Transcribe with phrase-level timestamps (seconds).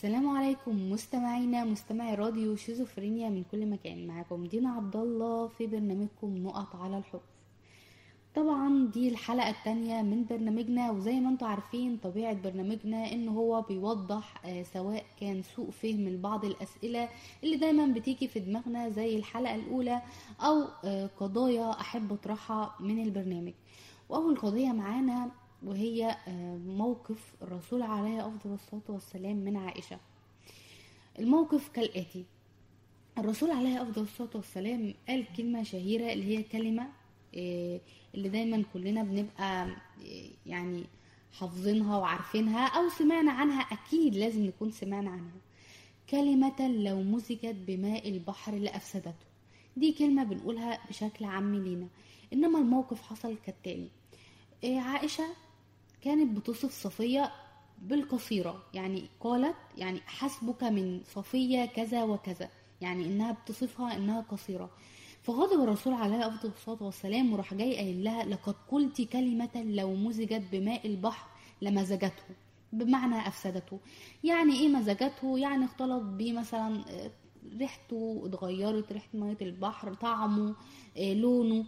[0.00, 4.06] السلام عليكم مستمعينا مستمعي راديو شيزوفرينيا من كل مكان.
[4.06, 7.22] معاكم دينا عبد الله في برنامجكم نقط على الحروف.
[8.34, 14.46] طبعا دي الحلقة التانية من برنامجنا وزي ما أنتم عارفين طبيعة برنامجنا إن هو بيوضح
[14.46, 17.08] آه، سواء كان سوء فهم لبعض الأسئلة
[17.44, 20.02] اللي دايما بتيجي في دماغنا زي الحلقة الأولى
[20.40, 23.52] أو آه، قضايا أحب أطرحها من البرنامج.
[24.08, 25.30] وأول قضية معانا
[25.64, 29.98] وهي آه، موقف الرسول عليه أفضل الصلاة والسلام من عائشة.
[31.18, 32.24] الموقف كالآتي.
[33.18, 36.88] الرسول عليه أفضل الصلاة والسلام قال كلمة شهيرة اللي هي كلمة
[37.36, 37.80] آه،
[38.14, 40.84] اللي دايما كلنا بنبقى آه، يعني
[41.32, 43.60] حافظينها وعارفينها أو سمعنا عنها.
[43.62, 45.40] أكيد لازم نكون سمعنا عنها.
[46.10, 49.26] كلمة لو مزجت بماء البحر لأفسدته.
[49.76, 51.88] دي كلمة بنقولها بشكل عام لينا.
[52.32, 53.88] إنما الموقف حصل كالتالي.
[54.64, 55.24] عائشة
[56.02, 57.32] كانت بتصف صفية
[57.82, 58.62] بالقصيرة.
[58.74, 62.48] يعني قالت يعني حسبك من صفية كذا وكذا.
[62.80, 64.70] يعني إنها بتصفها إنها قصيرة.
[65.22, 70.42] فغضب الرسول عليه أفضل الصلاة والسلام وراح جاي قايل لها لقد قلت كلمة لو مزجت
[70.52, 71.28] بماء البحر
[71.62, 72.22] لمزجته.
[72.72, 73.78] بمعنى أفسدته.
[74.24, 77.10] يعني إيه مزجته؟ يعني اختلط بيه مثلا آه،
[77.58, 80.54] ريحته اتغيرت ريحة مية البحر طعمه
[80.98, 81.64] آه، لونه.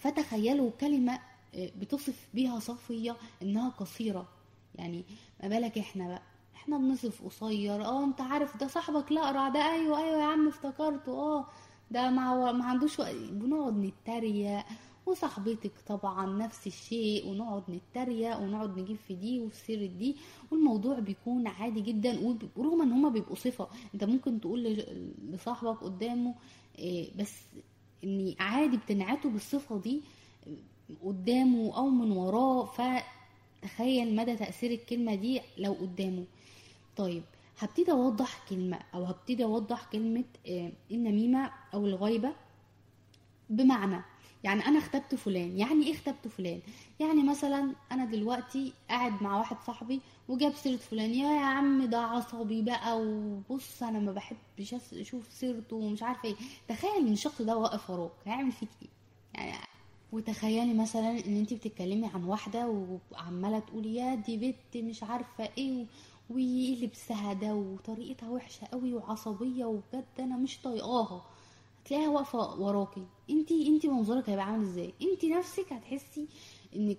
[0.00, 1.18] فتخيلوا كلمة
[1.56, 4.28] بتصف بيها صفية إنها قصيرة.
[4.74, 5.04] يعني
[5.42, 6.22] ما بالك إحنا بقى.
[6.54, 7.84] إحنا بنصف قصير.
[7.84, 11.12] آه أنت عارف ده صاحبك الاقرع ده أيوه أيوه يا عم افتكرته.
[11.12, 11.46] آه
[11.90, 14.64] ده ما ما عندوش وقت بنقعد نتريق.
[15.06, 17.28] وصاحبتك طبعا نفس الشيء.
[17.28, 18.38] ونقعد نتريق.
[18.40, 20.16] ونقعد نجيب في دي وفي سيرة دي.
[20.50, 22.36] والموضوع بيكون عادي جدا.
[22.56, 23.68] ورغم إن هما بيبقوا صفة.
[23.94, 24.84] أنت ممكن تقول
[25.32, 26.34] لصاحبك قدامه
[26.78, 27.34] إيه، بس
[28.04, 30.02] إني عادي بتنعته بالصفة دي.
[31.04, 36.24] قدامه أو من وراه فتخيل مدى تأثير الكلمة دي لو قدامه.
[36.96, 37.22] طيب
[37.58, 42.32] هبتدي أوضح كلمة أو هبتدي أوضح كلمة آه، النميمة أو الغيبة
[43.50, 44.02] بمعنى
[44.44, 46.60] يعني أنا اختبت فلان يعني إيه اختبت فلان؟
[47.00, 51.98] يعني مثلا أنا دلوقتي قاعد مع واحد صاحبي وجاب سيرة فلان يا يا عم ده
[51.98, 56.34] عصبي بقى وبص أنا ما بحبش أشوف سيرته ومش عارفة إيه.
[56.68, 58.88] تخيل إن الشخص ده واقف وراك هيعمل فيك إيه؟
[59.34, 59.67] يعني
[60.12, 65.86] وتخيلي مثلا إن انت بتتكلمي عن واحدة وعمالة تقولي يا دي بنت مش عارفة إيه
[66.30, 71.24] وإيه لبسها ده وطريقتها وحشة قوي وعصبية وبجد أنا مش طايقاها.
[71.84, 73.02] هتلاقيها واقفة وراكي.
[73.30, 76.26] انت انت منظرك هيبقى عامل إزاي؟ انت نفسك هتحسي
[76.76, 76.98] إنك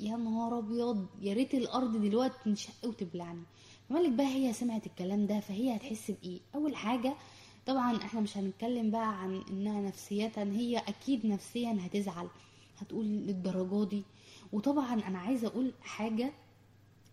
[0.00, 3.42] يا نهار أبيض يا ريت الأرض دلوقتي تنشق وتبلعني.
[3.90, 7.14] مالك بقى هي سمعت الكلام ده؟ فهي هتحس بإيه؟ أول حاجة
[7.66, 12.28] طبعا إحنا مش هنتكلم بقى عن إنها نفسية هي أكيد نفسيا هتزعل
[12.78, 14.02] هتقول للدرجة دي.
[14.52, 16.32] وطبعا أنا عايزة أقول حاجة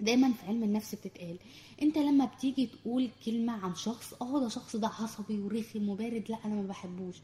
[0.00, 1.38] دايما في علم النفس بتتقال.
[1.82, 6.38] انت لما بتيجي تقول كلمة عن شخص آه ده شخص ده عصبي ورخم وبارد لا
[6.44, 7.16] أنا ما بحبوش.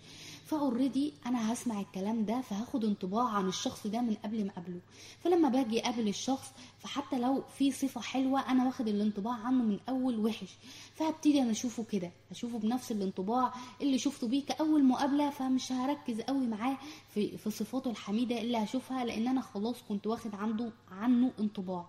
[0.47, 4.81] فاوريدي أنا هسمع الكلام ده فهاخد انطباع عن الشخص ده من قبل ما أقابله.
[5.21, 10.19] فلما باجي أقابل الشخص فحتى لو في صفة حلوة أنا واخد الانطباع عنه من أول
[10.19, 10.55] وحش.
[10.95, 16.47] فهبتدي أنا أشوفه كده أشوفه بنفس الانطباع اللي شفته بيه كأول مقابلة فمش هركز قوي
[16.47, 16.79] معاه
[17.15, 21.87] في في صفاته الحميدة اللي هشوفها لأن أنا خلاص كنت واخد عنده عنه انطباع.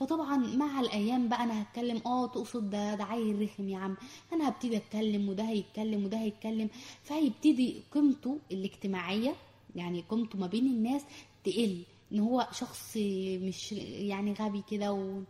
[0.00, 3.96] فطبعا مع الأيام بقى أنا هتكلم آه تقصد ده ده عيل رخم يا عم.
[4.32, 6.68] أنا هبتدي أتكلم وده هيتكلم وده هيتكلم.
[7.02, 9.34] فهيبتدي قيمته الاجتماعية
[9.76, 11.02] يعني قيمته ما بين الناس
[11.44, 11.82] تقل.
[12.12, 12.96] إن هو شخص
[13.42, 15.22] مش يعني غبي كده و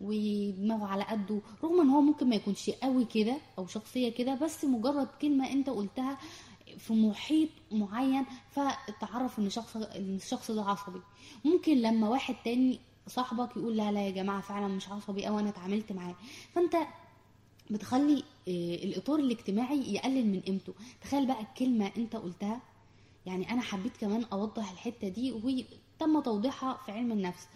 [0.00, 1.40] ودماغه على قده.
[1.64, 5.70] رغم إن هو ممكن ما يكونش قوي كده أو شخصية كده بس مجرد كلمة أنت
[5.70, 6.18] قلتها
[6.78, 11.00] في محيط معين فتعرف إن شخص إن الشخص ده عصبي.
[11.44, 12.78] ممكن لما واحد تاني
[13.08, 16.14] صاحبك يقول لا لا يا جماعة فعلا مش عصبي أو أنا اتعاملت معاه.
[16.54, 16.76] فأنت
[17.70, 20.74] بتخلي آه، الإطار الاجتماعي يقلل من قيمته.
[21.02, 22.60] تخيل بقى الكلمة أنت قلتها.
[23.26, 27.46] يعني أنا حبيت كمان أوضح الحتة دي وتم توضيحها في علم النفس.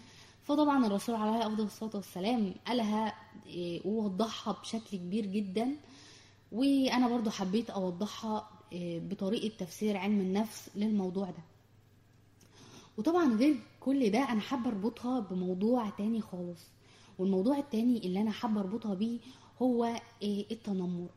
[0.43, 3.07] فطبعا الرسول عليه أفضل الصلاة والسلام قالها
[3.47, 5.75] آه، ووضحها بشكل كبير جدا.
[6.51, 11.43] وأنا برضو حبيت أوضحها آه، بطريقة تفسير علم النفس للموضوع ده.
[12.97, 13.55] وطبعا غير
[13.87, 16.61] كل ده أنا حابة أربطها بموضوع تاني خالص
[17.19, 19.19] والموضوع التاني اللي أنا حابة أربطها بيه
[19.61, 19.85] هو
[20.21, 21.09] إيه التنمر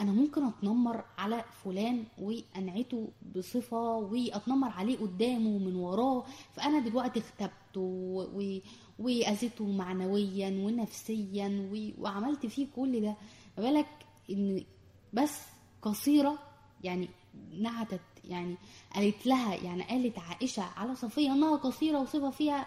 [0.00, 7.22] أنا ممكن أتنمر على فلان وأنعته بصفة وأتنمر عليه قدامه ومن وراه فأنا دلوقتي.
[7.76, 8.58] و...
[8.98, 11.70] وأذيته معنويا ونفسيا.
[11.98, 13.14] وعملت فيه كل ده
[13.58, 13.88] ما بالك
[14.30, 14.64] إن
[15.12, 15.40] بس
[15.82, 16.38] قصيرة
[16.84, 17.08] يعني
[17.58, 18.56] نعتت يعني
[18.94, 22.66] قالت لها يعني قالت عائشة على صفية إنها قصيرة وصفة فيها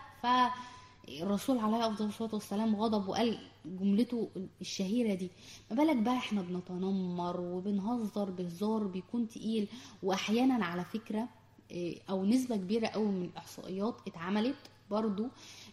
[1.08, 4.30] فالرسول عليه أفضل الصلاة والسلام غضب وقال جملته
[4.62, 5.30] الشهيرة دي
[5.72, 9.68] ما بالك بقى إحنا بنتنمر وبنهزر بهزار بيكون تقيل؟
[10.04, 11.28] واحيانا على فكرة
[11.72, 14.56] إيه، أو نسبة كبيرة قوي من الإحصائيات اتعملت
[14.92, 15.28] برضو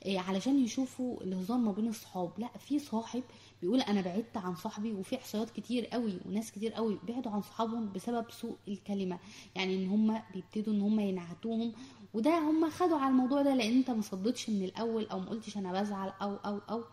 [0.04, 3.22] إيه، علشان يشوفوا الهزار ما بين الصحاب لأ في صاحب
[3.62, 7.93] بيقول أنا بعدت عن صاحبي وفي احصائيات كتير قوي وناس كتير قوي بعدوا عن صحابهم
[7.93, 9.19] بسبب سوء الكلمة.
[9.57, 11.73] يعني إن هم بيبتدوا إن هم ينعتوهم
[12.15, 15.57] وده هم خدوا على الموضوع ده لأن أنت ما صدتش من الأول أو ما قلتش
[15.57, 16.85] أنا بزعل أو أو أو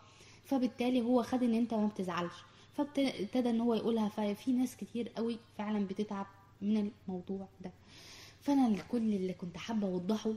[0.44, 2.34] فبالتالي هو خد إن أنت ما بتزعلش.
[2.76, 4.08] فابتدى إن هو يقولها.
[4.08, 6.26] ففي ناس كتير قوي فعلا بتتعب
[6.62, 7.72] من الموضوع ده.
[8.40, 10.32] فأنا الكل اللي كنت حابة أوضحه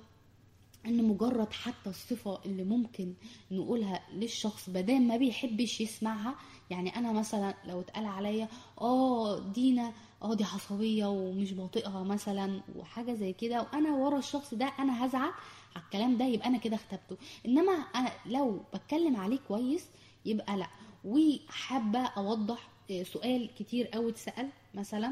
[0.86, 3.14] إن مجرد حتى الصفة اللي ممكن
[3.52, 6.36] نقولها للشخص بدل ما بيحبش يسمعها
[6.70, 8.48] يعني أنا مثلا لو اتقال عليا
[8.82, 9.94] آه دينا
[10.24, 15.32] آه دي عصبية ومش بطيئها مثلا وحاجة زي كده وأنا ورا الشخص ده أنا هزعل
[15.76, 17.18] على الكلام ده يبقى أنا كده اختبته.
[17.46, 19.86] إنما أنا لو بتكلم عليه كويس
[20.26, 20.68] يبقى لأ.
[21.06, 25.12] وحابة أوضح آه، سؤال كتير قوي اتسأل مثلا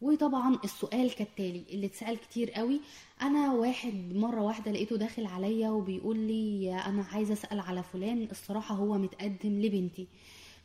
[0.00, 2.80] وطبعا السؤال كالتالي اللي اتسأل كتير قوي.
[3.22, 8.28] أنا واحد مرة واحدة لقيته داخل عليا وبيقول لي أنا عايزة أسأل على فلان.
[8.30, 10.06] الصراحة هو متقدم لبنتي.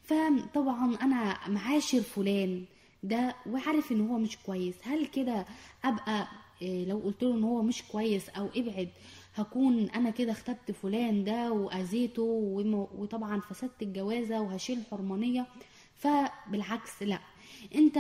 [0.04, 2.66] فطبعا أنا معاشر فلان
[3.04, 4.76] ده وعارف إن هو مش كويس.
[4.84, 5.46] هل كده
[5.84, 6.28] أبقى
[6.62, 8.90] إيه، لو قلت له إن هو مش كويس أو ابعد
[9.36, 12.22] هكون أنا كده اختبت فلان ده وأذيته
[12.98, 15.46] وطبعا فسدت الجوازة وهشيل حرمانية؟
[15.98, 17.20] فبالعكس لأ.
[17.76, 17.98] انت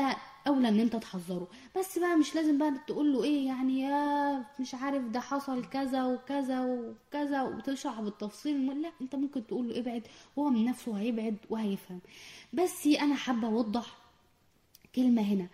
[0.48, 1.48] اولى ان انت تحذره.
[1.78, 6.04] بس بقى مش لازم بقى تقول له إيه يعني يا مش عارف ده حصل كذا
[6.06, 8.82] وكذا وكذا وتشرح بالتفصيل.
[8.82, 10.04] لا انت ممكن تقول له ابعد
[10.40, 12.00] هو من نفسه هيبعد وهيفهم.
[12.54, 13.98] بس أنا حابة اوضح
[14.96, 15.48] كلمة هنا.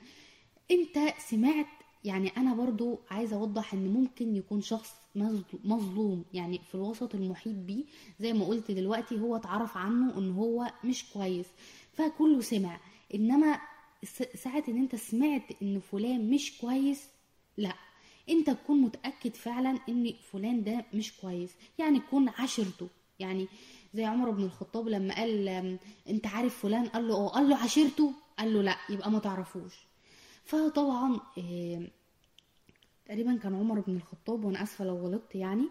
[0.72, 1.66] انت سمعت
[2.04, 6.24] يعني أنا برضو عايزة اوضح ان ممكن يكون شخص مظل- مظلوم.
[6.34, 7.84] يعني في الوسط المحيط بيه
[8.20, 11.46] زي ما قلت دلوقتي هو اتعرف عنه ان هو مش كويس
[11.94, 12.80] فكله سمع.
[13.16, 13.60] انما
[14.36, 17.08] ساعة إن أنت سمعت إن فلان مش كويس
[17.58, 17.74] لأ.
[18.30, 21.52] أنت تكون متأكد فعلا إن فلان ده مش كويس.
[21.80, 22.88] يعني تكون عشرته
[23.20, 23.48] يعني
[23.94, 25.48] زي عمر بن الخطاب لما قال
[26.10, 27.28] أنت عارف فلان؟ قال له أه.
[27.28, 29.74] قال له عشيرته قال له لأ يبقى ما تعرفوش.
[30.46, 31.88] فطبعا آم،
[33.06, 35.68] تقريبا كان عمر بن الخطاب وأنا آسفة لو غلطت يعني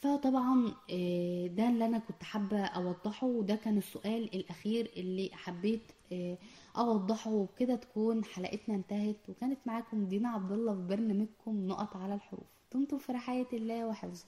[0.00, 6.38] فطبعا آه، ده اللي أنا كنت حابة أوضحه وده كان السؤال الأخير اللي حبيت آه،
[6.76, 12.46] أوضحه وبكده تكون حلقتنا انتهت وكانت معاكم دينا عبد الله في برنامجكم نقط على الحروف.
[12.74, 14.26] دمتم في رعاية الله وحفظه.